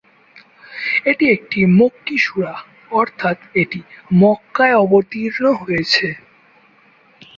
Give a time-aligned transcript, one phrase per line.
[1.05, 2.53] এটি একটি মক্কী সূরা
[2.91, 3.79] অর্থ্যাৎ এটি
[4.13, 6.07] মক্কায় অবতীর্ণ হয়েছে।